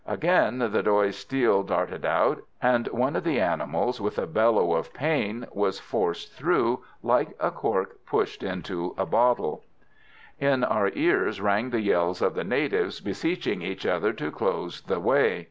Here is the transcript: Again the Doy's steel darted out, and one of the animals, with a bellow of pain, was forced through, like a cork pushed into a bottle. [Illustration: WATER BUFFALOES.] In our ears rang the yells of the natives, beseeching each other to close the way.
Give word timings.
Again 0.07 0.57
the 0.57 0.81
Doy's 0.81 1.15
steel 1.15 1.61
darted 1.61 2.05
out, 2.07 2.41
and 2.59 2.87
one 2.87 3.15
of 3.15 3.23
the 3.23 3.39
animals, 3.39 4.01
with 4.01 4.17
a 4.17 4.25
bellow 4.25 4.73
of 4.73 4.91
pain, 4.95 5.45
was 5.51 5.79
forced 5.79 6.33
through, 6.33 6.83
like 7.03 7.35
a 7.39 7.51
cork 7.51 8.03
pushed 8.03 8.41
into 8.41 8.95
a 8.97 9.05
bottle. 9.05 9.63
[Illustration: 10.39 10.61
WATER 10.61 10.61
BUFFALOES.] 10.61 10.69
In 10.71 10.75
our 10.75 10.91
ears 10.99 11.39
rang 11.41 11.69
the 11.69 11.81
yells 11.81 12.21
of 12.23 12.33
the 12.33 12.43
natives, 12.43 12.99
beseeching 12.99 13.61
each 13.61 13.85
other 13.85 14.11
to 14.11 14.31
close 14.31 14.81
the 14.81 14.99
way. 14.99 15.39